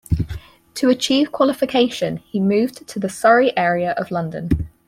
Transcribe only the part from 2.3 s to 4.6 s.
moved to the Surrey area of London.